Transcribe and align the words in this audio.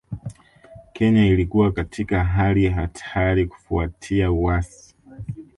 Kenya 0.93 1.25
ilikuwa 1.27 1.71
katika 1.71 2.23
hali 2.23 2.63
ya 2.63 2.71
hatari 2.73 3.45
kufuatia 3.47 4.31
uasi 4.31 4.95